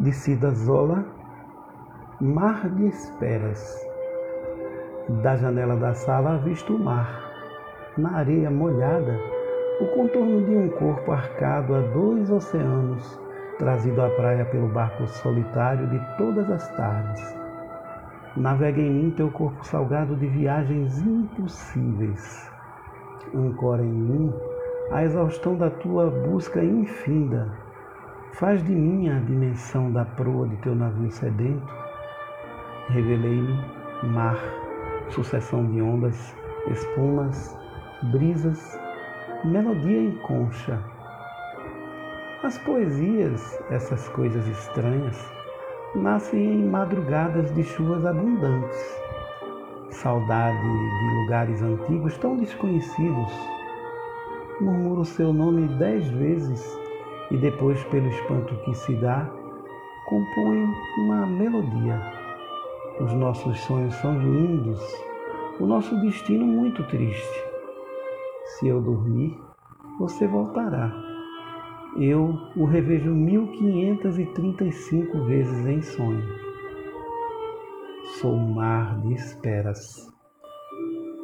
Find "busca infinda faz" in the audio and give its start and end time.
26.10-28.62